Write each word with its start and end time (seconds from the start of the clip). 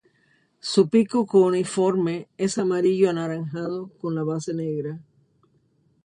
Su 0.61 0.89
pico 0.89 1.27
cuneiforme 1.27 2.27
es 2.35 2.57
amarillo 2.57 3.11
anaranjado 3.11 3.91
con 3.99 4.15
la 4.15 4.23
base 4.23 4.51
negra. 4.51 4.97